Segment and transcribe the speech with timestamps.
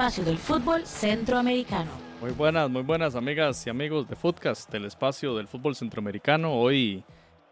[0.00, 1.90] espacio del fútbol centroamericano.
[2.22, 6.54] Muy buenas, muy buenas amigas y amigos de Footcast, el espacio del fútbol centroamericano.
[6.54, 7.04] Hoy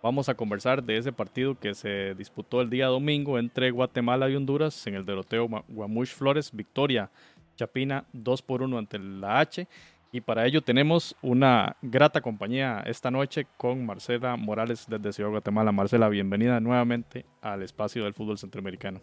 [0.02, 4.34] vamos a conversar de ese partido que se disputó el día domingo entre Guatemala y
[4.34, 7.10] Honduras en el derroteo Guamuch Flores, victoria
[7.54, 9.68] Chapina 2 por 1 ante la H.
[10.10, 15.70] Y para ello tenemos una grata compañía esta noche con Marcela Morales desde Ciudad Guatemala.
[15.70, 19.02] Marcela, bienvenida nuevamente al espacio del fútbol centroamericano.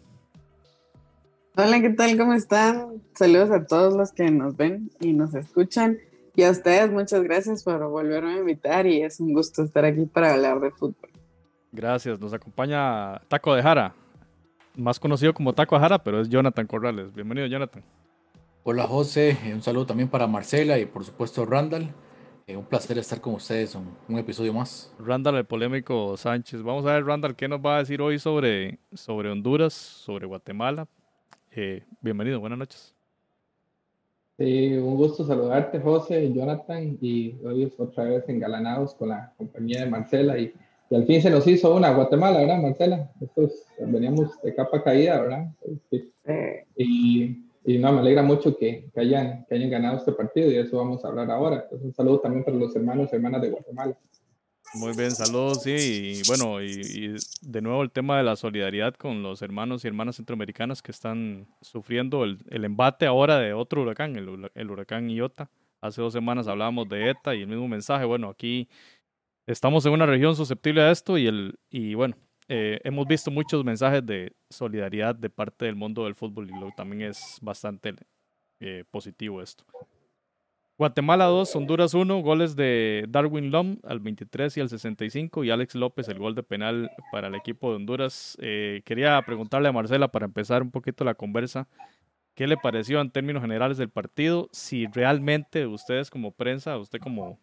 [1.58, 2.18] Hola, ¿qué tal?
[2.18, 3.02] ¿Cómo están?
[3.14, 5.96] Saludos a todos los que nos ven y nos escuchan.
[6.34, 10.04] Y a ustedes, muchas gracias por volverme a invitar y es un gusto estar aquí
[10.04, 11.08] para hablar de fútbol.
[11.72, 13.94] Gracias, nos acompaña Taco de Jara,
[14.74, 17.14] más conocido como Taco de Jara, pero es Jonathan Corrales.
[17.14, 17.82] Bienvenido, Jonathan.
[18.62, 21.88] Hola José, un saludo también para Marcela y por supuesto Randall.
[22.46, 24.94] Eh, un placer estar con ustedes en un episodio más.
[24.98, 26.62] Randall, el polémico Sánchez.
[26.62, 30.86] Vamos a ver, Randall, qué nos va a decir hoy sobre, sobre Honduras, sobre Guatemala.
[31.58, 32.94] Eh, bienvenido, buenas noches.
[34.36, 39.90] Sí, un gusto saludarte, José, Jonathan, y hoy otra vez engalanados con la compañía de
[39.90, 40.38] Marcela.
[40.38, 40.52] Y,
[40.90, 43.10] al fin se nos hizo una Guatemala, ¿verdad, Marcela?
[43.80, 45.46] veníamos de capa caída, ¿verdad?
[45.90, 46.12] Sí.
[46.76, 50.54] Y y no, me alegra mucho que, que, hayan, que hayan ganado este partido y
[50.54, 51.62] de eso vamos a hablar ahora.
[51.64, 53.96] Entonces, un saludo también para los hermanos y hermanas de Guatemala.
[54.74, 59.40] Muy bien, saludos, y bueno, y, de nuevo el tema de la solidaridad con los
[59.40, 64.70] hermanos y hermanas centroamericanas que están sufriendo el, embate ahora de otro huracán, el, el,
[64.70, 65.50] huracán Iota.
[65.80, 68.68] Hace dos semanas hablábamos de ETA y el mismo mensaje, bueno, aquí
[69.46, 72.16] estamos en una región susceptible a esto y, el, y bueno,
[72.48, 76.70] eh, hemos visto muchos mensajes de solidaridad de parte del mundo del fútbol y lo,
[76.76, 77.94] también es bastante
[78.60, 79.64] eh, positivo esto.
[80.78, 85.74] Guatemala 2, Honduras 1, goles de Darwin Lom al 23 y al 65 y Alex
[85.74, 88.36] López el gol de penal para el equipo de Honduras.
[88.42, 91.66] Eh, quería preguntarle a Marcela para empezar un poquito la conversa,
[92.34, 94.50] ¿qué le pareció en términos generales del partido?
[94.52, 97.38] Si realmente ustedes como prensa, usted como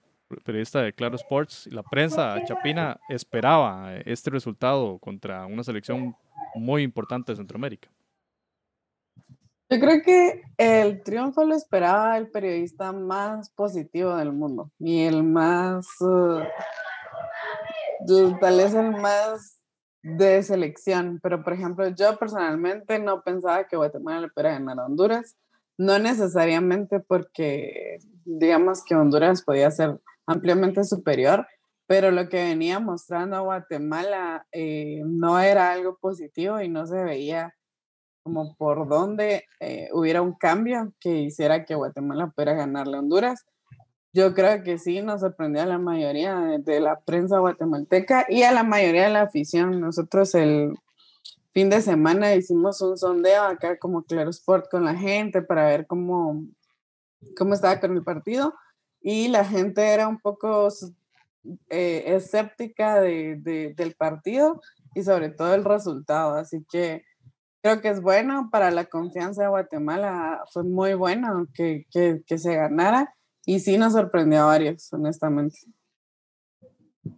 [0.46, 6.16] periodista de Claro Sports, la prensa chapina esperaba este resultado contra una selección
[6.54, 7.90] muy importante de Centroamérica.
[9.74, 15.24] Yo creo que el triunfo lo esperaba el periodista más positivo del mundo y el
[15.24, 16.42] más, uh,
[18.40, 19.60] tal vez el más
[20.04, 24.86] de selección, pero por ejemplo yo personalmente no pensaba que Guatemala le pudiera ganar a
[24.86, 25.38] Honduras,
[25.76, 31.48] no necesariamente porque digamos que Honduras podía ser ampliamente superior,
[31.88, 37.02] pero lo que venía mostrando a Guatemala eh, no era algo positivo y no se
[37.04, 37.56] veía
[38.24, 43.46] como por dónde eh, hubiera un cambio que hiciera que Guatemala pudiera ganarle a Honduras.
[44.14, 48.52] Yo creo que sí, nos sorprendió a la mayoría de, la prensa guatemalteca y a
[48.52, 49.82] la mayoría de la afición.
[49.82, 50.76] Nosotros el
[51.52, 55.86] fin de semana hicimos un sondeo acá como Claro Sport con la gente para ver
[55.88, 56.46] cómo,
[57.38, 58.54] cómo estaba con el partido
[59.02, 60.70] y la gente era un poco
[61.70, 64.62] eh, escéptica de, del partido
[64.96, 66.36] y sobre todo el resultado.
[66.36, 67.04] Así que
[67.64, 70.44] creo que es bueno para la confianza de Guatemala.
[70.52, 73.16] Fue muy bueno que, que, se ganara
[73.46, 75.58] y sí nos sorprendió a varios, honestamente.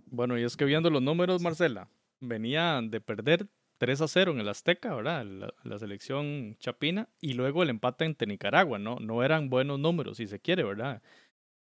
[0.06, 1.90] Bueno, y es que viendo los números, Marcela,
[2.20, 3.48] venían de perder
[3.80, 5.26] 3 a 0 en el Azteca, ¿verdad?
[5.26, 8.98] La, la, selección chapina y luego el empate ante Nicaragua, ¿no?
[9.00, 11.02] No eran buenos números, si se quiere, ¿verdad?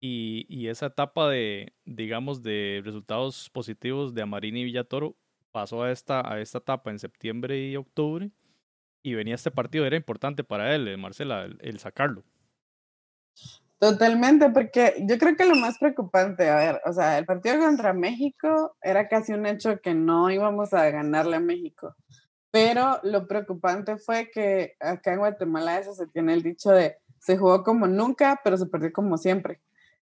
[0.01, 5.17] Y, y, esa etapa de, digamos, de resultados positivos de Amarini y Villatoro
[5.53, 8.31] pasó a esta, a esta etapa en septiembre y octubre.
[9.03, 12.25] Y venía este partido, era importante para él, eh, Marcela, el, sacarlo.
[13.79, 17.93] Totalmente, porque yo creo que lo más preocupante, a ver, o sea, el partido contra
[17.93, 21.95] México era casi un hecho que no íbamos a ganarle a México.
[22.51, 27.37] Pero lo preocupante fue que acá en Guatemala eso se tiene el dicho de se
[27.37, 29.61] jugó como nunca, pero se perdió como siempre.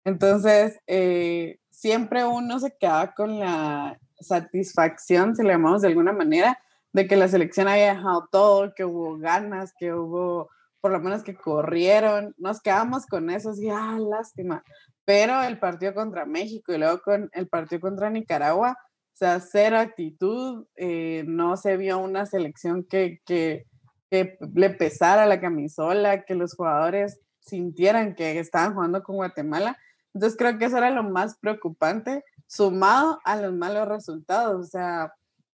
[0.04, 6.58] Entonces, eh, siempre uno se queda con la satisfacción, si le llamamos de alguna manera,
[6.92, 10.48] de que la selección haya dejado todo, que hubo ganas, que hubo,
[10.80, 12.34] por lo menos que corrieron.
[12.38, 14.62] Nos quedamos con eso, así, ah, lástima.
[15.04, 19.78] Pero el partido contra México y luego con el partido contra Nicaragua, o sea, cero
[19.78, 23.66] actitud, eh, no se vio una selección que, que,
[24.10, 29.76] que le pesara la camisola, que los jugadores sintieran que estaban jugando con Guatemala
[30.14, 34.66] entonces creo que eso era lo más preocupante, sumado a los malos resultados.
[34.66, 35.12] O sea,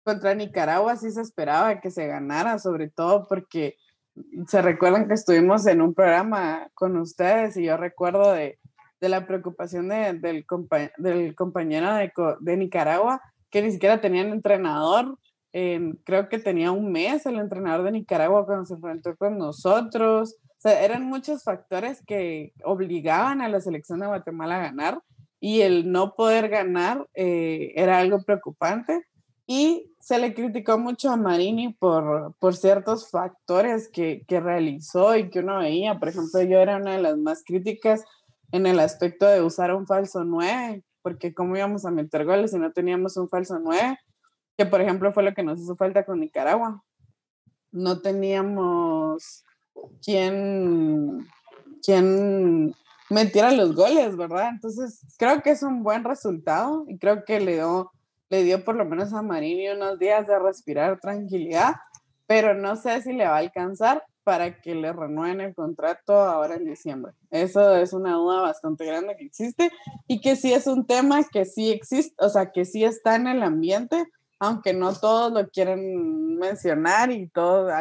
[0.03, 3.75] contra Nicaragua sí se esperaba que se ganara, sobre todo porque
[4.47, 8.59] se recuerdan que estuvimos en un programa con ustedes y yo recuerdo de,
[8.99, 10.45] de la preocupación de, del,
[10.97, 15.17] del, compañero de, de, Nicaragua, que ni siquiera tenían entrenador.
[15.51, 20.35] creo que tenía un mes el entrenador de Nicaragua cuando se enfrentó con nosotros.
[20.57, 25.01] O sea, eran muchos factores que obligaban a la selección de Guatemala a ganar
[25.39, 29.05] y el no poder ganar eh, era algo preocupante.
[29.51, 35.31] Y se le criticó mucho a Marini por, por ciertos factores que, que realizó y
[35.31, 35.97] que uno veía.
[35.97, 38.05] Por ejemplo, yo era una de las más críticas
[38.51, 42.59] en el aspecto de usar un falso 9, porque cómo íbamos a meter goles si
[42.59, 43.97] no teníamos un falso 9,
[44.55, 46.83] que por ejemplo fue lo que nos hizo falta con Nicaragua.
[47.71, 49.43] No teníamos
[50.03, 51.27] quien,
[51.83, 52.75] quien
[53.09, 54.49] metiera los goles, ¿verdad?
[54.49, 57.91] Entonces, creo que es un buen resultado y creo que le dio,
[58.29, 61.75] le dio por lo menos a Marini unos días de respirar tranquilidad,
[62.27, 66.55] pero no sé si le va a alcanzar para que le renueven el contrato ahora
[66.55, 67.13] en diciembre.
[67.31, 69.71] Eso es una duda bastante grande que existe
[70.07, 73.25] y que sí es un tema que sí existe, o sea, que sí está en
[73.25, 74.05] el ambiente,
[74.39, 77.71] aunque no todos lo quieren mencionar y todos,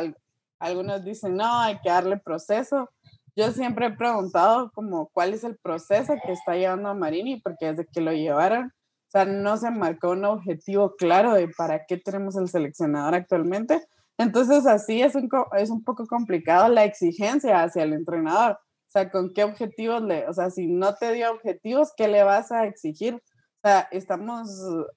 [0.59, 2.89] algunos dicen, no, hay que darle proceso.
[3.37, 7.67] Yo siempre he preguntado como cuál es el proceso que está llevando a Marini, porque
[7.67, 8.73] desde que lo llevaron,
[9.09, 13.83] o sea, no se marcó un objetivo claro de para qué tenemos el seleccionador actualmente.
[14.19, 18.53] Entonces, así es un, es un poco complicado la exigencia hacia el entrenador.
[18.53, 22.23] O sea, ¿con qué objetivos le, o sea, si no te dio objetivos, ¿qué le
[22.23, 23.15] vas a exigir?
[23.15, 24.49] O sea, estamos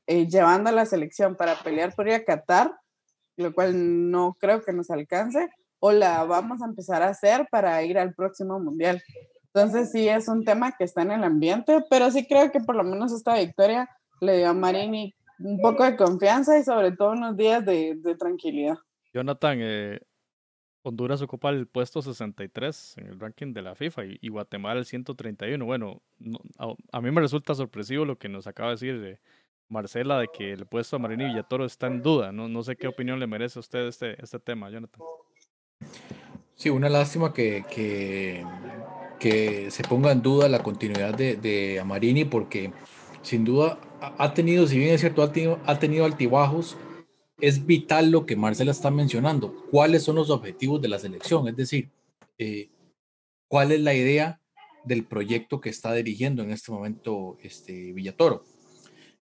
[0.08, 2.72] eh, llevando a la selección para pelear por ir a Qatar
[3.38, 5.50] lo cual no creo que nos alcance,
[5.80, 9.02] o la vamos a empezar a hacer para ir al próximo mundial.
[9.54, 12.76] Entonces sí es un tema que está en el ambiente, pero sí creo que por
[12.76, 13.90] lo menos esta victoria
[14.22, 18.78] le dio a Marini un poco de confianza y sobre todo unos días de, tranquilidad.
[19.14, 20.00] Jonathan, eh,
[20.84, 25.66] Honduras ocupa el puesto 63 en el ranking de la FIFA y, Guatemala el 131.
[25.66, 26.02] Bueno,
[26.58, 29.20] a, a, mí me resulta sorpresivo lo que nos acaba de decir de
[29.68, 32.32] Marcela de que el puesto a Marini Villatoro está en duda.
[32.32, 35.02] No, no sé qué opinión le merece a usted este, este tema, Jonathan.
[36.56, 38.46] Sí, una lástima que, que,
[39.20, 42.72] que se ponga en duda la continuidad de, de Amarini porque
[43.24, 45.32] sin duda ha tenido, si bien es cierto, ha
[45.80, 46.76] tenido, altibajos,
[47.40, 49.54] es vital lo que Marcela está mencionando.
[49.70, 51.48] ¿Cuáles son los objetivos de la selección?
[51.48, 51.90] Es decir,
[52.38, 52.70] eh,
[53.48, 54.42] ¿cuál es la idea
[54.84, 58.44] del proyecto que está dirigiendo en este momento este Villatoro?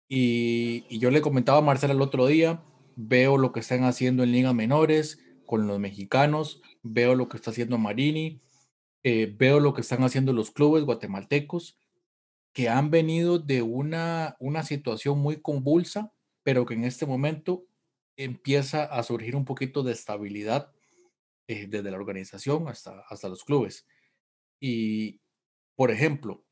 [0.10, 2.62] Y, yo le comentaba a Marcela el otro día,
[2.96, 7.52] veo lo que están haciendo en Liga Menores con los mexicanos, veo lo que está
[7.52, 8.42] haciendo Marini,
[9.04, 11.78] eh, veo lo que están haciendo los clubes guatemaltecos,
[12.58, 16.12] que han venido de una, una situación muy convulsa,
[16.42, 17.68] pero que en este momento
[18.16, 20.72] empieza a surgir un poquito de estabilidad
[21.48, 23.86] eh, desde la organización hasta, hasta los clubes.
[24.60, 25.22] Y,
[25.76, 26.46] por ejemplo,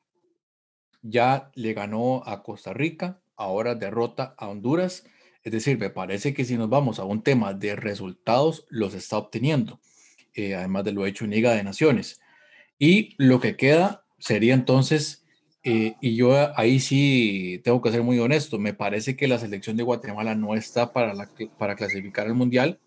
[1.02, 5.08] ya le ganó a Costa Rica, ahora derrota a Honduras.
[5.42, 9.18] Es decir, me parece que si nos vamos a un tema de resultados, los está
[9.18, 9.80] obteniendo,
[10.36, 12.22] eh, además de lo hecho en Liga de Naciones.
[12.78, 15.25] Y lo que queda sería entonces,
[15.66, 19.76] eh, y yo ahí sí tengo que ser muy honesto, me parece que la selección
[19.76, 21.14] de Guatemala no está para,
[21.58, 22.80] para clasificar al Mundial,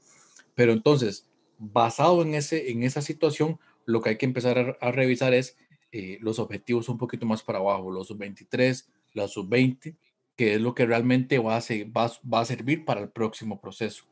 [0.54, 1.28] pero entonces,
[1.58, 5.56] basado en, ese, en esa situación, lo que hay que empezar a, revisar es
[5.92, 9.96] eh, los objetivos un poquito más para abajo, los sub-23, la sub-20,
[10.36, 14.04] que es lo que realmente va a, va, va a servir para el próximo proceso.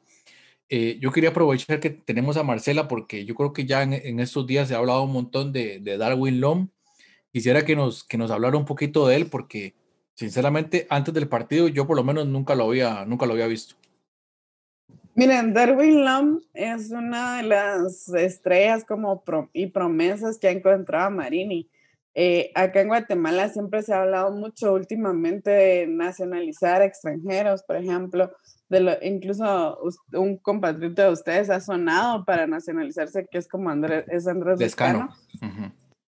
[0.69, 4.49] Eh, yo quería aprovechar que tenemos a Marcela porque yo creo que ya en, estos
[4.49, 6.69] días se ha hablado un montón de, de, Darwin Lom.
[7.37, 9.75] Quisiera que nos, que nos hablara un poquito de él porque
[10.15, 13.75] sinceramente antes del partido yo por lo menos nunca lo había, nunca lo había visto.
[15.15, 21.69] Miren, Darwin Lom es una de las estrellas como y promesas que ha encontrado Marini.
[22.15, 28.33] Eh, acá en Guatemala siempre se ha hablado mucho últimamente de nacionalizar extranjeros, por ejemplo,
[28.71, 29.79] de lo, incluso
[30.15, 35.15] un compatriota de ustedes ha sonado para nacionalizarse, que es como Andrés, es Andrés Lescano.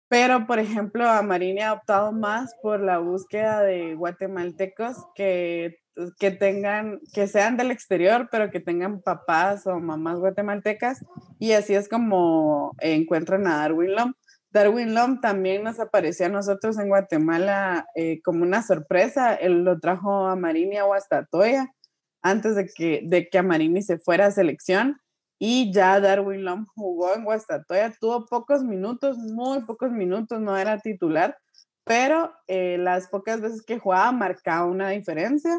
[0.08, 5.80] Pero, por ejemplo, a Marini ha optado más por la búsqueda de guatemaltecos que,
[6.18, 11.04] que tengan, que sean del exterior, pero que tengan papás o mamás guatemaltecas,
[11.38, 14.14] y así es como encuentran a Darwin Lom.
[14.50, 19.34] Darwin Lom también nos apareció a nosotros en Guatemala eh, como una sorpresa.
[19.34, 21.74] Él lo trajo a Marini a Guastatoya
[22.22, 24.98] antes de que, de que a Marini se fuera a selección.
[25.38, 30.80] Y ya Darwin Lom jugó en Guastatoya, tuvo pocos minutos, muy pocos minutos, no era
[30.80, 31.38] titular,
[31.84, 35.58] pero eh, las pocas veces que jugaba marcaba una diferencia.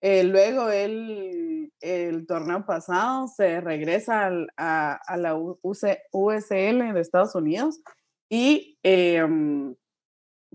[0.00, 7.80] Eh, luego él, el torneo pasado, se regresa a, a, la USL de Estados Unidos
[8.28, 9.74] y em,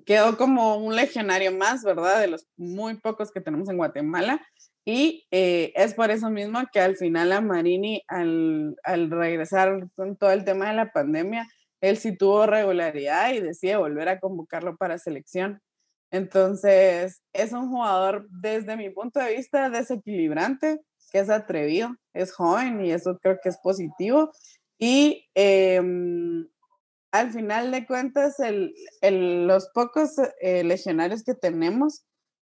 [0.06, 2.22] quedó como un legionario más, ¿verdad?
[2.22, 4.42] De los muy pocos que tenemos en Guatemala.
[4.86, 10.18] Y eh, es por eso mismo que al final a Marini, al, al, regresar con
[10.18, 11.48] todo el tema de la pandemia,
[11.82, 15.62] él sí tuvo regularidad y decide volver a convocarlo para selección.
[16.12, 20.80] Entonces, es un jugador desde mi punto de vista desequilibrante,
[21.12, 24.32] que es atrevido, es joven y eso creo que es positivo.
[24.78, 26.48] Y em,
[27.12, 28.76] al final de cuentas, el,
[29.48, 30.12] los pocos
[30.42, 32.06] eh, legionarios que tenemos,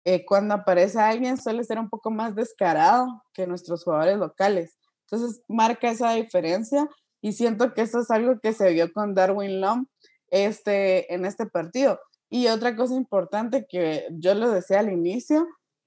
[0.08, 4.78] eh, cuando aparece alguien suele ser un poco más descarado que nuestros jugadores locales.
[5.00, 6.88] Entonces marca esa diferencia
[7.20, 9.86] y siento que eso es algo que se vio con Darwin Lom
[10.30, 11.98] este, en este partido.
[12.30, 15.44] Y otra cosa importante que yo lo decía al inicio,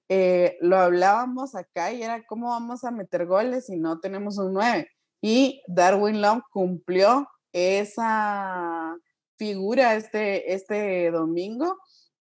[0.10, 4.52] eh, lo hablábamos acá y era cómo vamos a meter goles si no tenemos un
[4.52, 4.90] 9.
[5.22, 8.98] Y Darwin Long cumplió esa
[9.38, 11.78] figura este, este domingo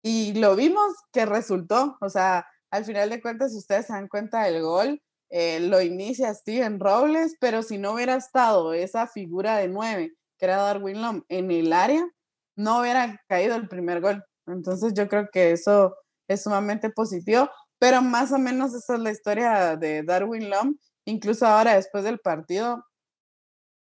[0.04, 1.96] y lo vimos que resultó.
[2.02, 6.34] O sea, al final de cuentas, ustedes se dan cuenta del gol, eh, lo inicia
[6.34, 11.22] Steven Robles, pero si no hubiera estado esa figura de nueve, que era Darwin Long,
[11.28, 12.06] en el área,
[12.54, 14.22] no hubiera caído el primer gol.
[14.46, 15.96] Entonces yo creo que eso
[16.28, 20.76] es sumamente positivo, pero más o menos esa es la historia de Darwin Long.
[21.06, 22.84] Incluso ahora, después del partido,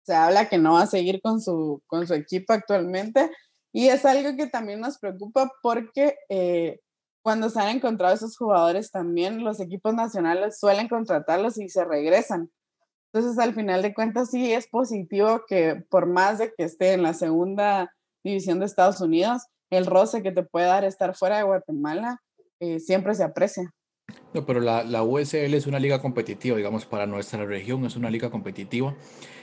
[0.04, 3.30] se habla que no va a seguir con su, con su equipo actualmente.
[3.72, 6.80] Y es algo que también nos preocupa porque eh,
[7.22, 12.50] cuando se han encontrado esos jugadores también, los equipos nacionales suelen contratarlos y se regresan.
[13.12, 17.02] Entonces, al final de cuentas, sí es positivo que por más de que esté en
[17.02, 17.92] la segunda
[18.24, 22.20] división de Estados Unidos, el roce que te puede dar estar fuera de Guatemala
[22.60, 23.72] eh, siempre se aprecia.
[24.34, 28.10] No, pero la, la, USL es una liga competitiva, digamos, para nuestra región es una
[28.10, 28.94] liga competitiva.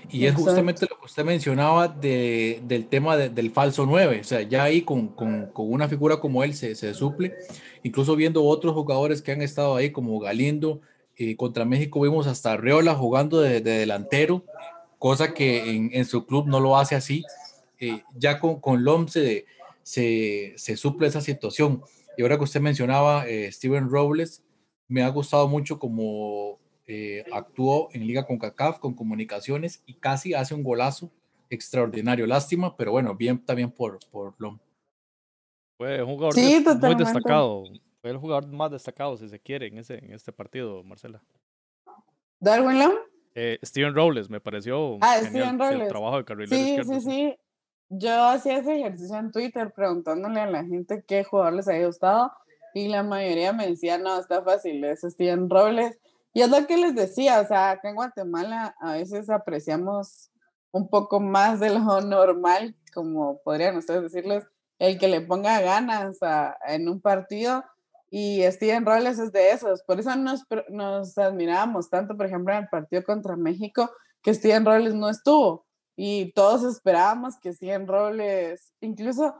[0.10, 4.22] Y es justamente lo que usted mencionaba de, del tema del falso 9.
[4.22, 7.36] O sea, ya ahí con, con, con una figura como él se, se, suple.
[7.84, 10.82] Incluso viendo otros jugadores que han estado ahí, como Galindo,
[11.16, 14.44] eh, contra México vimos hasta Reola jugando de, de delantero,
[14.98, 17.24] cosa que en, en, su club no lo hace así.
[17.80, 19.46] Eh, ya con, con LOM se,
[19.84, 21.84] se, se, suple esa situación.
[22.18, 24.42] Y ahora que usted mencionaba eh, Steven Robles,
[24.90, 30.34] me ha gustado mucho como eh, actuó en Liga con CACAF, con comunicaciones y casi
[30.34, 31.12] hace un golazo
[31.50, 32.26] extraordinario.
[32.26, 34.58] Lástima, pero bueno, bien también por, por Lom.
[35.78, 37.64] Fue un jugador muy destacado.
[38.02, 41.22] Fue el jugador más destacado, si se quiere, en, ese, en este partido, Marcela.
[42.40, 42.94] ¿Darwin Lom?
[43.36, 45.82] Eh, Steven Robles, me pareció ah, Steven Robles.
[45.84, 46.94] el trabajo de carrilero sí, izquierdo.
[46.94, 47.36] Sí, sí,
[47.90, 52.32] Yo hacía ese ejercicio en Twitter preguntándole a la gente qué jugador les había gustado
[52.74, 56.00] y la mayoría me decía, no, está fácil, es Steven Robles.
[56.34, 60.30] Y es lo que les decía, o sea, acá en Guatemala a veces apreciamos
[60.72, 64.46] un poco más de lo normal, como podrían ustedes decirles,
[64.78, 67.64] el que le ponga ganas a, en un partido.
[68.12, 69.84] Y Steven Robles es de esos.
[69.84, 73.92] Por eso nos, nos admirábamos tanto, por ejemplo, en el partido contra México,
[74.24, 75.66] que Steven Robles no estuvo.
[75.96, 79.36] Y todos esperábamos que Steven Robles, incluso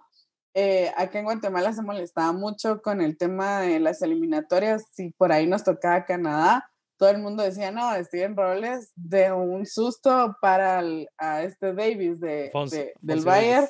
[0.54, 5.32] eh, acá en Guatemala se molestaba mucho con el tema de las eliminatorias, si por
[5.32, 10.84] ahí nos tocaba Canadá, todo el mundo decía, no, Steven Robles de un susto para
[11.18, 12.52] a este Davis de,
[13.00, 13.68] del Bayern.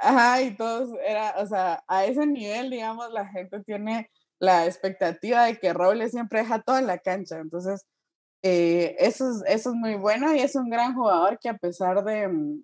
[0.00, 5.44] Ajá, y todos era, o sea, a ese nivel, digamos, la gente tiene la expectativa
[5.44, 7.38] de que Robles siempre deja todo en la cancha.
[7.38, 7.86] Entonces,
[8.42, 12.02] eh, eso, es, eso es muy bueno y es un gran jugador que a pesar
[12.02, 12.62] de, mm,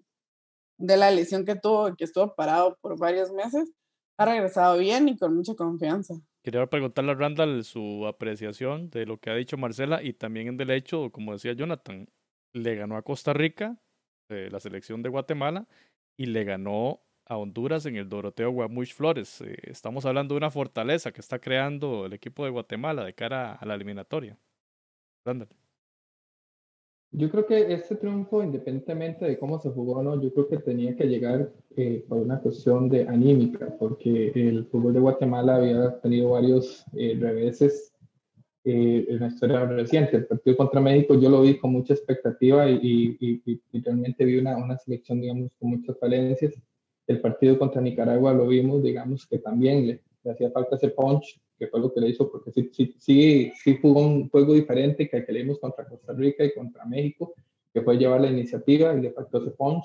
[0.81, 3.71] de la lesión que tuvo, que estuvo parado por varios meses,
[4.19, 6.15] ha regresado bien y con mucha confianza.
[6.43, 10.71] Quería preguntarle a Randall su apreciación de lo que ha dicho Marcela y también del
[10.71, 12.09] hecho, como decía Jonathan,
[12.55, 13.79] le ganó a Costa Rica,
[14.31, 15.69] eh, la selección de Guatemala,
[16.19, 19.41] y le ganó a Honduras en el Doroteo Guamuch Flores.
[19.43, 23.53] Eh, estamos hablando de una fortaleza que está creando el equipo de Guatemala de cara
[23.53, 24.39] a la eliminatoria.
[25.25, 25.49] Randall.
[27.13, 30.59] Yo creo que este triunfo, independientemente de cómo se jugó o no, yo creo que
[30.59, 36.01] tenía que llegar eh, por una cuestión de anímica, porque el fútbol de Guatemala había
[36.01, 37.93] tenido varios eh, reveses
[38.65, 40.19] eh, en la historia reciente.
[40.19, 44.39] El partido contra México yo lo vi con mucha expectativa y, y, y, realmente vi
[44.39, 46.55] una, una, selección, digamos, con muchas falencias.
[47.09, 51.41] El partido contra Nicaragua lo vimos, digamos, que también le, le hacía falta ese punch
[51.61, 55.11] que fue lo que le hizo, porque sí, sí, sí, sí jugó un juego diferente
[55.11, 57.35] que el que contra Costa Rica y contra México,
[57.73, 59.85] que fue llevar la iniciativa y le faltó ese punch.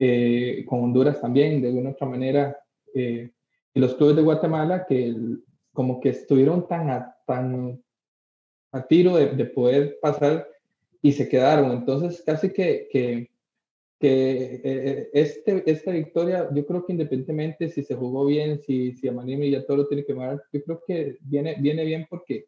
[0.00, 2.58] Eh, con Honduras también, de una u otra manera.
[2.92, 3.30] Eh,
[3.74, 5.14] y los clubes de Guatemala que
[5.72, 7.80] como que estuvieron tan a, tan
[8.72, 10.48] a tiro de, de, poder pasar
[11.00, 11.70] y se quedaron.
[11.70, 13.30] Entonces, casi que, que
[13.98, 18.92] que eh, eh, este, esta victoria, yo creo que independientemente si se jugó bien, si,
[18.92, 22.06] si a Manimi ya todo lo tiene que mar, yo creo que viene, viene bien
[22.08, 22.46] porque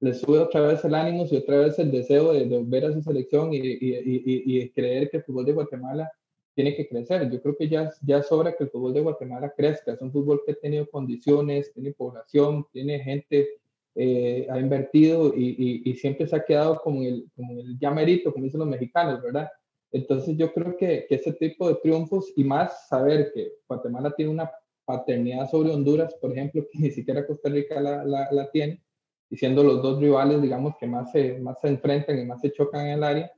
[0.00, 2.92] le sube otra vez el ánimo y otra vez el deseo de, de ver a
[2.92, 6.10] su selección y, y, y, y, creer que el fútbol de Guatemala
[6.54, 7.30] tiene que crecer.
[7.30, 9.92] Yo creo que ya, ya sobra que el fútbol de Guatemala crezca.
[9.92, 13.48] Es un fútbol que ha tenido condiciones, tiene población, tiene gente,
[13.94, 18.60] eh, ha invertido y, siempre se ha quedado como el, como el llamerito, como dicen
[18.60, 19.48] los mexicanos, ¿verdad?
[19.92, 24.30] Entonces yo creo que, que ese tipo de triunfos y más saber que Guatemala tiene
[24.32, 24.50] una
[24.84, 28.82] paternidad sobre Honduras, por ejemplo, que ni siquiera Costa Rica la, la, la tiene,
[29.30, 32.52] y siendo los dos rivales, digamos, que más se, más se enfrentan y más se
[32.52, 33.32] chocan en el área,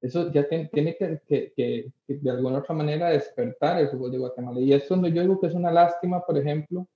[0.00, 4.18] eso ya tiene, tiene que, que, que, de alguna otra manera despertar el fútbol de
[4.18, 4.60] Guatemala.
[4.60, 6.86] Y es donde yo digo que es una lástima, por ejemplo,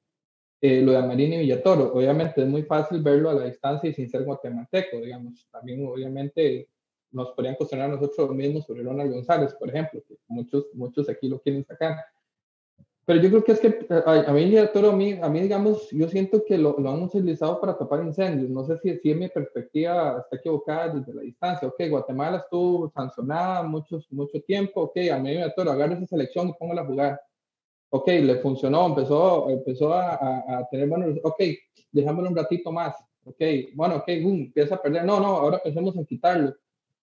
[0.61, 1.93] eh, lo de Amarini y Villatoro.
[1.93, 5.49] Obviamente es muy fácil verlo a la distancia y sin ser guatemalteco, digamos.
[5.51, 6.69] También, obviamente,
[7.13, 11.41] nos podrían cuestionar nosotros mismos sobre Ronald González, por ejemplo, que muchos, muchos aquí lo
[11.41, 11.97] quieren sacar.
[13.05, 16.09] Pero yo creo que es que a, mí, Toro, a mí, a mí, digamos, yo
[16.09, 18.49] siento que lo, lo, han utilizado para tapar incendios.
[18.49, 21.67] No sé si, si en mi perspectiva está equivocada desde la distancia.
[21.67, 24.83] Ok, Guatemala estuvo sancionada muchos, mucho tiempo.
[24.83, 27.21] Ok, a mí, Toro, agarre esa selección y póngala a jugar.
[27.91, 31.19] Ok, le funcionó, empezó, empezó a, a, tener buenos.
[31.25, 31.43] Ok,
[31.91, 32.95] dejámoslo un ratito más.
[33.25, 33.41] Ok,
[33.75, 35.05] bueno, ok, boom, empieza a perder.
[35.05, 36.55] No, no, ahora pensemos en quitarlo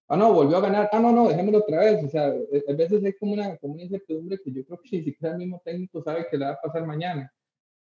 [0.09, 2.03] ah, no, volvió a ganar, ah, no, no, dejémoslo otra vez.
[2.03, 4.97] O sea, e, a veces hay como una, como una incertidumbre que yo creo que
[4.97, 7.31] ni siquiera el mismo técnico sabe que le va a pasar mañana.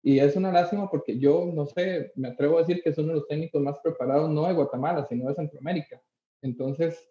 [0.03, 3.09] Y es una lástima porque yo, no sé, me atrevo a decir que es uno
[3.09, 6.01] de los técnicos más preparados, no de Guatemala, sino de Centroamérica.
[6.43, 7.09] Entonces,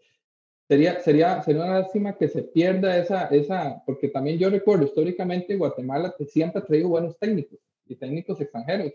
[0.68, 5.58] sería, sería, sería una lástima que se pierda esa, esa, porque también yo recuerdo históricamente
[5.58, 8.94] Guatemala siempre ha traído buenos técnicos y técnicos extranjeros.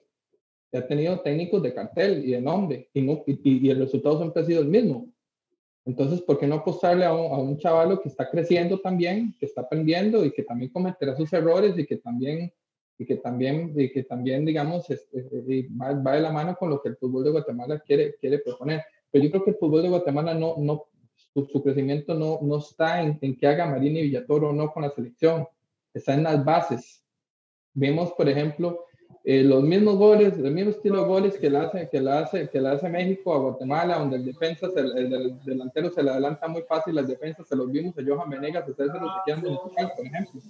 [0.72, 4.18] Y ha tenido técnicos de cartel y de nombre y, no, y, y el resultado
[4.18, 5.08] siempre ha sido el mismo.
[5.84, 9.46] Entonces, ¿por qué no apostarle a un, a un chavalo que está creciendo también, que
[9.46, 12.52] está aprendiendo y que también cometerá sus errores y que también,
[12.98, 16.90] y que también, y que también digamos, va, va, de la mano con lo que
[16.90, 18.82] el fútbol de Guatemala quiere, quiere proponer?
[19.10, 20.84] Pero yo creo que el fútbol de Guatemala no, no,
[21.16, 24.70] su, su crecimiento no, no está en, en, que haga Marina y Villatoro o no
[24.70, 25.46] con la selección,
[25.94, 27.02] está en las bases.
[27.72, 28.84] Vemos, por ejemplo,
[29.22, 32.48] eh, los mismos goles, el mismo estilo de goles que la hace, que la hace,
[32.48, 36.62] que la hace México a Guatemala, donde el defensa, el, delantero se le adelanta muy
[36.62, 40.40] fácil, las defensas se los vimos a Johan Venegas, ustedes se los decían por ejemplo.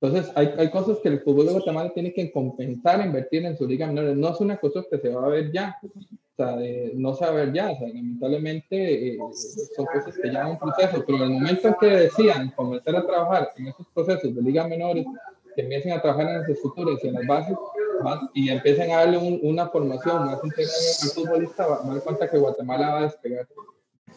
[0.00, 3.66] Entonces, hay, hay, cosas que el fútbol de Guatemala tiene que compensar, invertir en su
[3.66, 4.16] liga menores.
[4.16, 5.78] No es una cosa que se va a ver ya.
[5.82, 6.58] O sea,
[6.94, 7.70] no se va a ver ya.
[7.70, 9.18] O sea, lamentablemente eh,
[9.74, 11.02] son cosas que llevan un proceso.
[11.06, 14.68] Pero en el momento en que decían comenzar a trabajar en esos procesos de liga
[14.68, 15.06] menores,
[15.56, 17.56] que empiecen a trabajar en las estructuras y en las bases
[18.34, 22.90] y empiecen a darle una formación más integral al futbolista, me doy cuenta que Guatemala
[22.90, 23.48] va a despegar.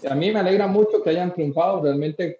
[0.09, 1.81] A mí me alegra mucho que hayan triunfado.
[1.81, 2.37] Realmente,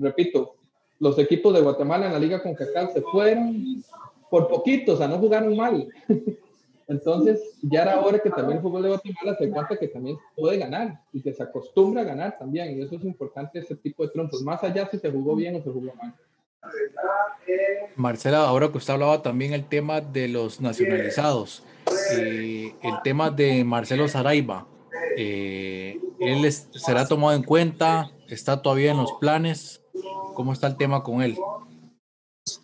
[0.00, 0.56] repito,
[0.98, 3.82] los equipos de Guatemala en la Liga CONCACAF se fueron
[4.28, 5.88] por poquito, o sea, no jugaron mal.
[6.88, 10.58] Entonces, ya era hora que también el fútbol de Guatemala se cuenta que también puede
[10.58, 12.76] ganar y que se acostumbra a ganar también.
[12.76, 15.62] Y eso es importante, ese tipo de triunfos, más allá si se jugó bien o
[15.62, 16.12] se jugó mal.
[17.96, 21.64] Marcela, ahora que usted hablaba también el tema de los nacionalizados,
[22.12, 24.66] eh, el tema de Marcelo Saraiva,
[25.16, 28.10] eh, ¿él será tomado en cuenta?
[28.28, 29.82] ¿Está todavía en los planes?
[30.34, 31.36] ¿Cómo está el tema con él?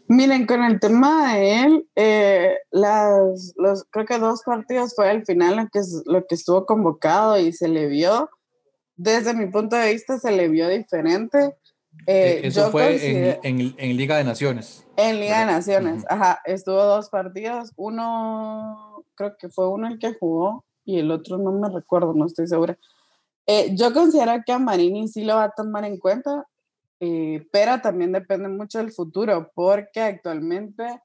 [0.08, 5.24] Miren, con el tema de él, eh, las, los, creo que dos partidos fue al
[5.24, 8.30] final que, lo que estuvo convocado y se le vio,
[8.96, 11.54] desde mi punto de vista, se le vio diferente
[12.06, 14.86] eh, Eso fue en, en, Liga de Naciones.
[14.96, 16.40] En Liga de Naciones, ajá.
[16.44, 17.72] Estuvo dos partidos.
[17.76, 22.26] Uno, creo que fue uno el que jugó y el otro no me recuerdo, no
[22.26, 22.78] estoy segura.
[23.46, 26.46] Eh, yo considero que a Marini sí lo va a tomar en cuenta,
[27.00, 31.00] eh, pero también depende mucho del futuro, porque actualmente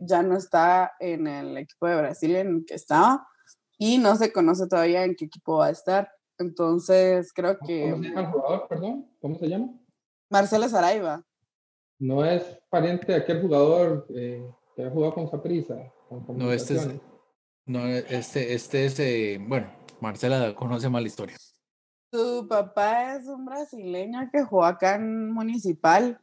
[0.00, 3.26] ya no está en el equipo de Brasil en el que estaba
[3.76, 6.10] y no se conoce todavía en qué equipo va a estar.
[6.38, 7.90] Entonces, creo que...
[7.90, 9.06] ¿Cómo se llama el jugador, perdón?
[9.20, 9.68] ¿Cómo se llama?
[10.32, 11.22] Marcelo Saraiva.
[11.98, 14.42] No es pariente de aquel jugador eh,
[14.74, 15.92] que ha jugado con Saprisa.
[16.34, 16.88] No, este es,
[17.66, 21.36] no, este, este es, eh, bueno, Marcela conoce mal la historia.
[22.10, 26.18] Su papá es un brasileño que jugó acá en Municipal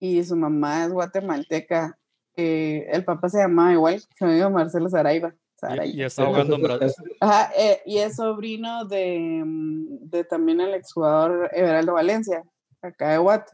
[0.00, 1.96] y su mamá es guatemalteca.
[2.36, 5.32] Eh, el papá se llamaba igual, se llama Marcelo Saraiva.
[5.84, 7.16] Y, está jugando en Brasil.
[7.20, 7.52] Ajá,
[7.84, 12.44] y es sobrino de, mm, de también el exjugador Everaldo Valencia
[12.82, 13.50] acá de Watt.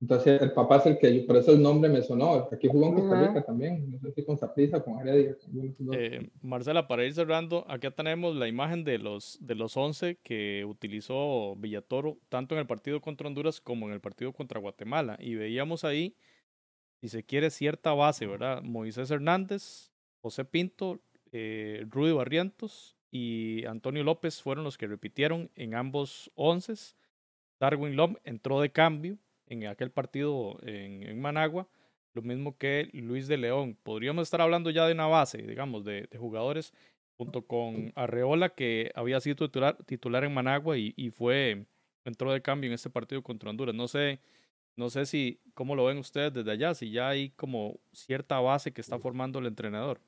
[0.00, 2.48] Entonces el papá es el que, por eso el nombre me sonó.
[2.50, 5.36] Aquí jugó en Costa Rica también, no sé si con Zaprisa, con Heredia.
[5.92, 10.64] Eh, Marcela, para ir cerrando, acá tenemos la imagen de los, de los 11 que
[10.64, 15.18] utilizó Villatoro, tanto en el partido contra Honduras como en el partido contra Guatemala.
[15.20, 16.16] Y veíamos ahí,
[17.02, 18.62] si se quiere, cierta base, ¿verdad?
[18.62, 19.92] Moisés Hernández,
[20.22, 26.94] José Pinto, eh, Rudy Barrientos y Antonio López fueron los que repitieron en ambos 11
[27.60, 31.68] Darwin Lom entró de cambio en aquel partido en, Managua,
[32.14, 33.76] lo mismo que Luis de León.
[33.82, 36.72] Podríamos estar hablando ya de una base, digamos, de, jugadores
[37.16, 41.66] junto con Arreola, que había sido titular, titular en Managua y, y, fue,
[42.04, 43.74] entró de cambio en este partido contra Honduras.
[43.74, 44.20] No sé,
[44.76, 48.72] no sé si, cómo lo ven ustedes desde allá, si ya hay como cierta base
[48.72, 50.00] que está formando el entrenador.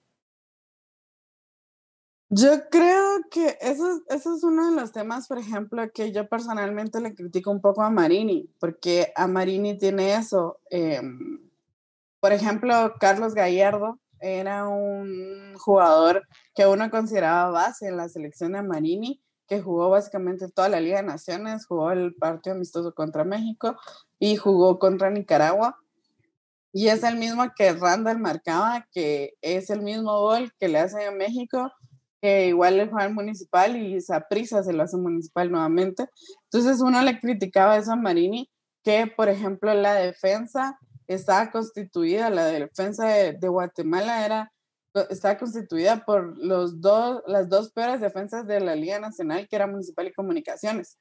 [2.34, 6.98] Yo creo que eso, eso es uno de los temas, por ejemplo, que yo personalmente
[6.98, 10.58] le critico un poco a Marini, porque a Marini tiene eso.
[10.70, 11.50] Em,
[12.20, 18.62] por ejemplo, Carlos Gallardo era un jugador que uno consideraba base en la selección de
[18.62, 23.76] Marini, que jugó básicamente toda la Liga de Naciones, jugó el partido amistoso contra México
[24.18, 25.76] y jugó contra Nicaragua.
[26.72, 31.04] Y es el mismo que Randall marcaba, que es el mismo gol que le hace
[31.04, 31.70] a México
[32.22, 33.98] que igual el Juan Municipal y
[34.30, 36.06] prisa se lo hace Municipal nuevamente.
[36.44, 38.48] Entonces uno le criticaba eso a Marini,
[38.84, 44.52] que por ejemplo la defensa estaba constituida, la defensa de, Guatemala era,
[45.10, 49.66] estaba constituida por los dos, las dos peores defensas de la Liga Nacional, que era
[49.66, 50.98] Municipal y Comunicaciones,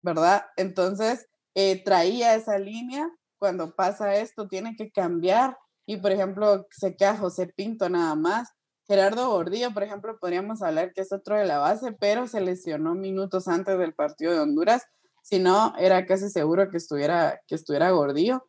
[0.00, 0.44] ¿verdad?
[0.56, 6.94] Entonces eh, traía esa línea, cuando pasa esto tiene que cambiar y por ejemplo se
[6.94, 8.52] queda José Pinto nada más
[8.92, 12.94] Gerardo Gordillo, por ejemplo, podríamos hablar que es otro de la base, pero se lesionó
[12.94, 14.82] minutos antes del partido de Honduras.
[15.22, 18.44] Si no, era casi seguro que estuviera, que estuviera Gordillo.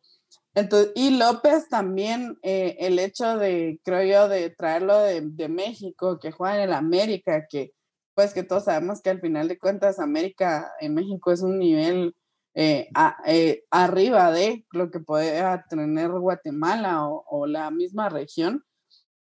[0.54, 6.18] Entonces, y López también, eh, el hecho de, creo yo, de traerlo de, de, México,
[6.18, 7.72] que juega en el América, que
[8.14, 12.14] pues que todos sabemos que al final de cuentas América en México es un nivel
[12.52, 12.90] eh,
[13.26, 18.62] eh, arriba de lo que puede tener Guatemala o, o la misma región.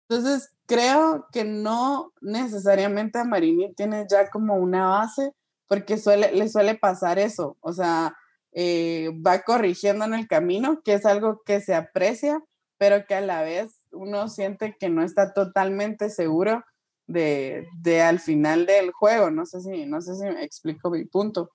[0.09, 5.33] Entonces, creo que no necesariamente a Marini tiene ya como una base,
[5.67, 8.15] porque suele, le suele pasar eso, o sea,
[8.53, 12.41] eh, va corrigiendo en el camino, que es algo que se aprecia,
[12.77, 16.63] pero que a la vez uno siente que no está totalmente seguro
[17.05, 19.29] de, de al final del juego.
[19.29, 21.51] No sé si, no sé si me explico mi punto.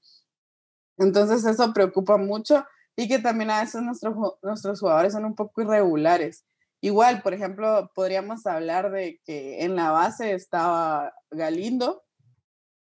[0.99, 5.63] Entonces eso preocupa mucho y que también a veces nuestros, nuestros jugadores son un poco
[5.63, 6.45] irregulares.
[6.81, 12.05] Igual, por ejemplo, podríamos hablar de que en la base estaba Galindo,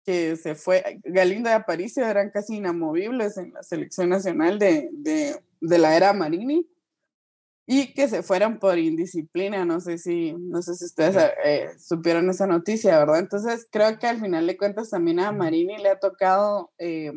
[0.04, 5.36] que se fue, Galindo y Aparicio eran casi inamovibles en la selección nacional de, de,
[5.60, 6.68] de la era Marini
[7.66, 12.28] y que se fueran por indisciplina, no sé si, no sé si ustedes eh, supieron
[12.28, 13.20] esa noticia, ¿verdad?
[13.20, 17.12] Entonces creo que al final de cuentas también a Marini le ha tocado eh,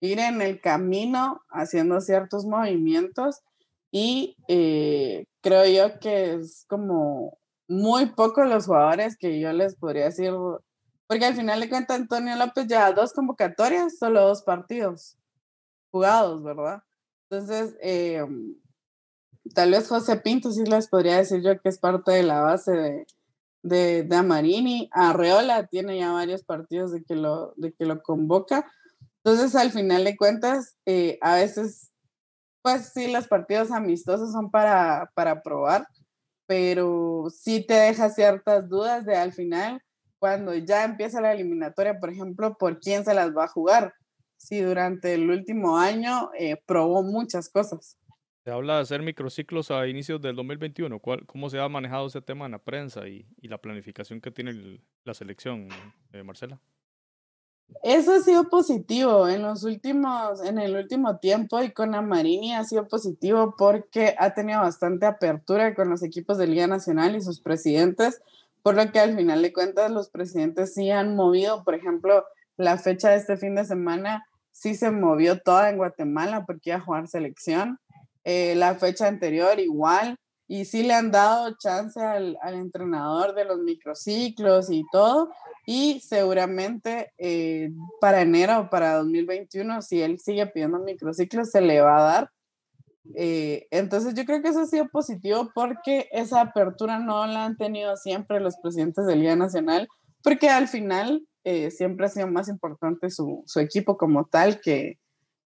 [0.00, 3.42] ir en el camino haciendo ciertos movimientos
[3.92, 10.06] y eh, creo yo que es como muy pocos los jugadores que yo les podría
[10.06, 10.32] decir,
[11.06, 15.16] porque al final de cuentas Antonio López ya dos convocatorias, solo dos partidos
[15.90, 16.82] jugados, ¿verdad?
[17.30, 18.24] Entonces, eh,
[19.54, 22.72] tal vez José Pinto sí les podría decir yo que es parte de la base
[22.72, 23.06] de,
[23.62, 24.90] de, de Amarini.
[24.92, 28.70] Arreola tiene ya varios partidos de que lo, de que lo convoca.
[29.24, 31.90] Entonces, al final de cuentas, eh, a veces
[32.68, 35.88] pues sí, los partidos amistosos son para, para probar,
[36.46, 39.80] pero sí te deja ciertas dudas de al final,
[40.18, 43.94] cuando ya empieza la eliminatoria, por ejemplo, por quién se las va a jugar.
[44.36, 47.98] Si durante el último año eh, probó muchas cosas.
[48.44, 51.00] Se habla de hacer microciclos a inicios del 2021.
[51.00, 54.30] ¿Cuál, ¿Cómo se ha manejado ese tema en la prensa y, y la planificación que
[54.30, 55.68] tiene la selección,
[56.12, 56.60] eh, Marcela?
[57.82, 62.64] Eso ha sido positivo en los últimos, en el último tiempo y con Amarini ha
[62.64, 67.40] sido positivo porque ha tenido bastante apertura con los equipos de Liga Nacional y sus
[67.40, 68.20] presidentes,
[68.62, 72.24] por lo que al final de cuentas los presidentes sí han movido, por ejemplo,
[72.56, 76.78] la fecha de este fin de semana sí se movió toda en Guatemala porque iba
[76.78, 77.78] a jugar selección.
[78.24, 80.16] Eh, la fecha anterior igual,
[80.48, 85.30] y sí le han dado chance al, al entrenador de los microciclos y todo,
[85.70, 91.82] y seguramente eh, para enero o para 2021, si él sigue pidiendo microciclos, se le
[91.82, 92.30] va a dar.
[93.14, 97.58] Eh, entonces yo creo que eso ha sido positivo porque esa apertura no la han
[97.58, 99.88] tenido siempre los presidentes de Liga Nacional,
[100.22, 104.98] porque al final eh, siempre ha sido más importante su, su equipo como tal que,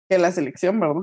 [0.09, 1.03] que la selección, ¿verdad?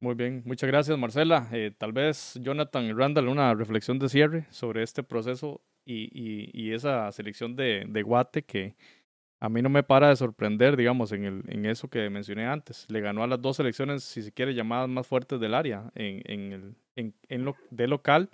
[0.00, 1.48] Muy bien, muchas gracias Marcela.
[1.78, 7.10] tal vez Jonathan y Randall una reflexión de cierre sobre este proceso y, y, esa
[7.12, 8.74] selección de, de, Guate que
[9.40, 12.86] a mí no me para de sorprender, digamos, en, el, en eso que mencioné antes.
[12.88, 16.22] Le ganó a las dos selecciones, si se quiere, llamadas más fuertes del área en,
[16.24, 18.30] en el, en, en lo, de local.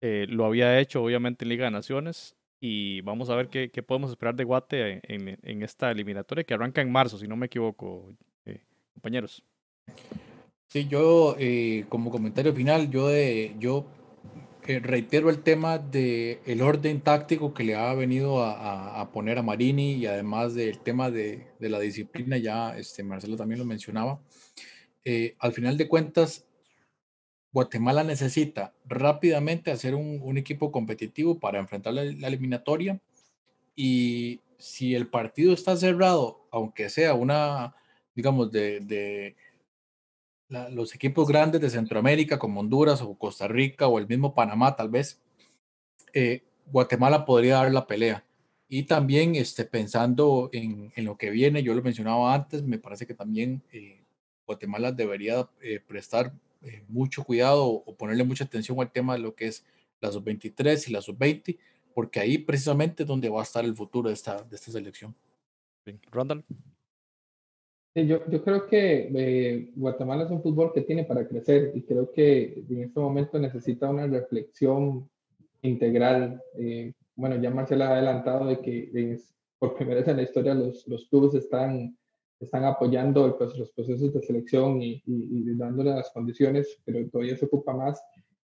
[0.00, 2.34] Eh, lo había hecho, obviamente, en Liga de Naciones.
[2.60, 6.54] Y vamos a ver qué, qué podemos esperar de Guate en, en, esta eliminatoria que
[6.54, 8.14] arranca en marzo, si no me equivoco,
[8.44, 8.60] eh,
[8.94, 9.42] compañeros.
[10.68, 13.86] Sí, yo eh, como comentario final, yo, de, yo
[14.66, 19.38] eh, reitero el tema del el orden táctico que le ha venido a, a, poner
[19.38, 23.64] a Marini y además del tema de, de, la disciplina, ya este, Marcelo también lo
[23.64, 24.20] mencionaba.
[25.04, 26.46] Eh, al final de cuentas,
[27.52, 33.00] Guatemala necesita rápidamente hacer un, un equipo competitivo para enfrentar la, la, eliminatoria
[33.74, 37.74] y si el partido está cerrado, aunque sea una,
[38.14, 39.34] digamos, de, de
[40.70, 44.88] los equipos grandes de Centroamérica como Honduras o Costa Rica o el mismo Panamá tal
[44.88, 45.20] vez,
[46.12, 48.24] eh, Guatemala podría dar la pelea.
[48.68, 53.06] Y también este, pensando en, en, lo que viene, yo lo mencionaba antes, me parece
[53.06, 54.02] que también eh,
[54.46, 56.32] Guatemala debería eh, prestar
[56.86, 59.64] mucho cuidado o ponerle mucha atención al tema de lo que es
[60.00, 61.58] la sub-23 y la sub-20,
[61.92, 65.12] porque ahí precisamente es donde va a estar el futuro de esta, de esta selección.
[66.12, 66.44] Randall.
[67.94, 72.10] Yo, yo creo que eh, Guatemala es un fútbol que tiene para crecer y creo
[72.10, 75.10] que en este momento necesita una reflexión
[75.60, 76.42] integral.
[76.56, 79.18] Eh, bueno, ya Marcela ha adelantado de que
[79.58, 81.94] por primera vez en la historia los, los clubes están,
[82.40, 87.36] están apoyando pues, los procesos de selección y, y, y, dándole las condiciones, pero todavía
[87.36, 88.02] se ocupa más.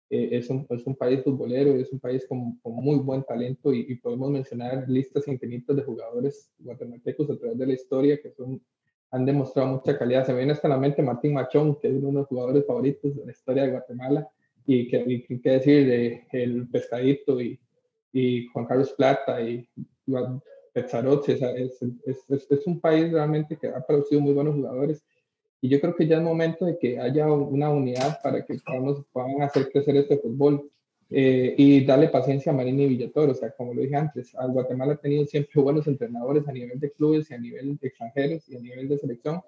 [0.09, 3.73] Eh, es, un, es un país futbolero, es un país con, con muy buen talento
[3.73, 8.31] y, y podemos mencionar listas infinitas de jugadores guatemaltecos a través de la historia que
[8.31, 8.61] son
[9.11, 10.25] han demostrado mucha calidad.
[10.25, 13.15] Se me viene hasta la mente Martín Machón, que es uno de los jugadores favoritos
[13.15, 14.29] de la historia de Guatemala,
[14.65, 17.59] y que, qué decir de el Pescadito y,
[18.11, 19.67] y, Juan Carlos Plata y
[20.73, 25.03] Petzarot, es, es, es, es, un país realmente que ha producido muy buenos jugadores.
[25.61, 29.03] Y yo creo que ya es momento de que haya una unidad para que podamos,
[29.11, 30.69] puedan hacer crecer este fútbol.
[31.09, 33.31] Eh, y darle paciencia a Marini y Villatoro.
[33.31, 36.91] O sea, como lo dije antes, Guatemala ha tenido siempre buenos entrenadores a nivel de
[36.91, 39.41] clubes y a nivel de extranjeros y a nivel de selección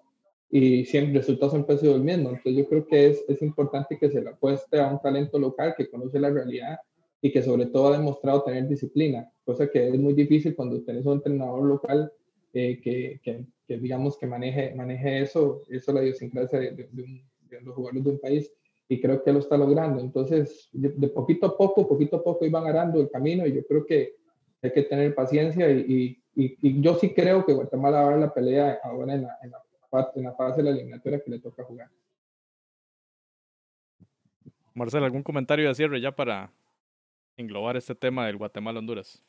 [0.49, 2.29] y siempre el resultado siempre ha sido el mismo.
[2.29, 5.75] Entonces yo creo que es, es importante que se le apueste a un talento local
[5.77, 6.79] que conoce la realidad
[7.21, 11.05] y que sobre todo ha demostrado tener disciplina, cosa que es muy difícil cuando tenés
[11.05, 12.11] un entrenador local
[12.53, 17.03] eh, que, que, que, digamos que maneje, maneje eso, eso la idiosincrasia de, de, de,
[17.03, 18.51] un, de los jugadores de un país
[18.91, 20.01] y creo que lo está logrando.
[20.01, 23.85] Entonces, de, poquito a poco, poquito a poco iban ganando el camino y yo creo
[23.85, 24.15] que
[24.63, 28.19] hay que tener paciencia y, y, y yo sí creo que Guatemala va a dar
[28.19, 31.39] la pelea ahora en la, en la, en la fase de la eliminatoria que le
[31.39, 31.89] toca jugar.
[34.73, 36.51] Marcel, ¿algún comentario de cierre ya para
[37.37, 39.23] englobar este tema del Guatemala-Honduras?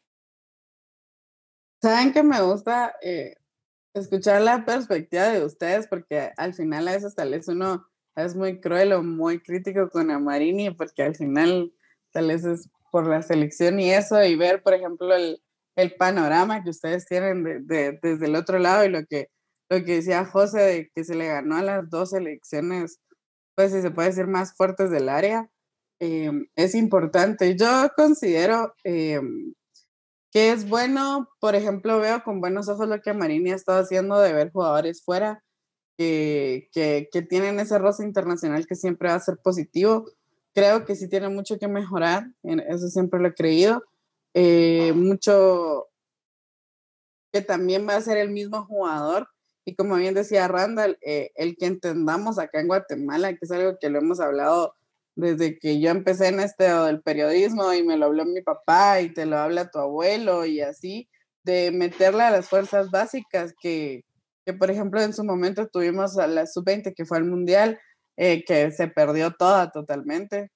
[1.83, 3.37] Saben que me gusta eh,
[3.93, 8.61] escuchar la perspectiva de ustedes porque al final a veces tal vez uno es muy
[8.61, 11.73] cruel o muy crítico con Amarini porque al final
[12.13, 15.41] tal vez es por la selección y eso y ver, por ejemplo, el,
[15.77, 19.29] el panorama que ustedes tienen de, de, desde el otro lado y lo que,
[19.69, 22.99] lo que decía José de que se le ganó a las dos selecciones,
[23.55, 25.49] pues si se puede decir más fuertes del área,
[26.01, 27.57] eh, es importante.
[27.57, 29.21] Yo considero eh,
[30.33, 34.19] que es bueno, por ejemplo, veo con buenos ojos lo que Marini ha estado haciendo
[34.21, 35.43] de ver jugadores fuera
[36.73, 40.07] que, tienen ese roce internacional que siempre va a ser positivo.
[40.55, 43.85] Creo que sí tiene mucho que mejorar, eso siempre lo he creído.
[44.33, 45.89] Eh, mucho
[47.33, 49.29] que también va a ser el mismo jugador.
[49.65, 53.77] Y como bien decía Randall, eh, el que entendamos acá en Guatemala, que es algo
[53.79, 54.75] que lo hemos hablado
[55.17, 59.13] desde que yo empecé en este del periodismo y me lo habló mi papá y
[59.13, 61.09] te lo habla tu abuelo y así,
[61.43, 64.05] de meterle a las fuerzas básicas que,
[64.53, 67.79] por ejemplo en su momento tuvimos a la sub-20 que fue al mundial,
[68.17, 70.51] eh, que se perdió toda totalmente.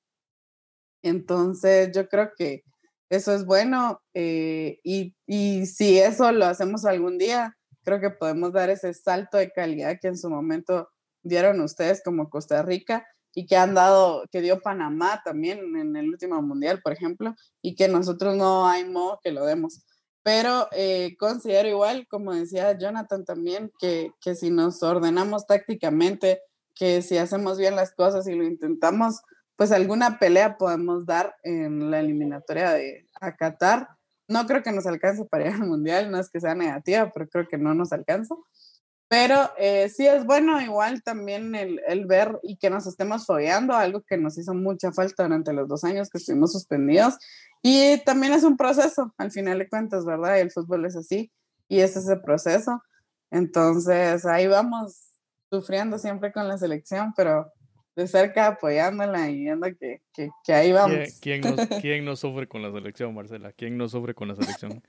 [1.02, 2.62] Entonces yo creo que
[3.11, 8.52] eso es bueno eh, y, y si eso lo hacemos algún día, creo que podemos
[8.52, 10.88] dar ese salto de calidad que en su momento
[11.22, 16.09] dieron ustedes como Costa Rica y que han dado, que dio Panamá también en el
[16.09, 19.85] último mundial, por ejemplo, y que nosotros no hay modo que lo demos.
[20.25, 26.41] Pero eh, considero igual, como decía Jonathan también, que, que si nos ordenamos tácticamente,
[26.75, 29.21] que si hacemos bien las cosas y lo intentamos,
[29.57, 33.89] pues alguna pelea podemos dar en la eliminatoria de a Qatar.
[34.27, 37.29] No creo que nos alcance para ir al Mundial, no es que sea negativa, pero
[37.29, 38.35] creo que no nos alcanza.
[39.09, 43.75] Pero eh, sí es bueno igual también el, el, ver y que nos estemos fogueando,
[43.75, 47.19] algo que nos hizo mucha falta durante los dos años que estuvimos suspendidos
[47.67, 50.38] y también es un proceso, al final de cuentas, ¿verdad?
[50.38, 51.33] El fútbol es así
[51.67, 52.83] y es ese proceso.
[53.31, 55.12] Entonces, ahí vamos
[55.51, 57.51] sufriendo siempre con la selección, pero
[57.97, 61.19] de cerca apoyándola y viendo que, que, que ahí vamos.
[61.23, 63.53] ¿Quién, quién, no, ¿Quién, no, sufre con la selección, Marcela?
[63.53, 64.83] ¿Quién no sufre con la selección?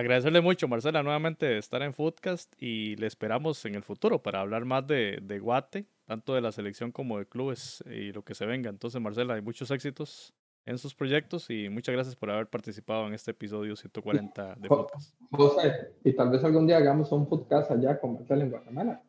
[0.00, 4.40] Agradecerle mucho, Marcela, nuevamente de estar en Foodcast y le esperamos en el futuro para
[4.40, 8.34] hablar más de, de Guate, tanto de la selección como de clubes y lo que
[8.34, 8.70] se venga.
[8.70, 10.34] Entonces, Marcela, hay muchos éxitos
[10.66, 15.14] en sus proyectos y muchas gracias por haber participado en este episodio 140 de Foodcast.
[15.30, 19.02] José, y tal vez algún día hagamos un podcast allá con Marcela en Guatemala.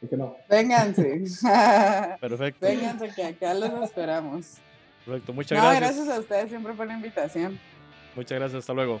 [0.00, 0.36] ¿Por qué no?
[0.50, 1.24] Vénganse.
[2.20, 2.66] Perfecto.
[2.66, 4.58] Vénganse que acá los esperamos.
[5.06, 5.96] Perfecto, muchas No, gracias.
[5.96, 7.58] gracias a ustedes siempre por la invitación.
[8.14, 9.00] Muchas gracias, hasta luego.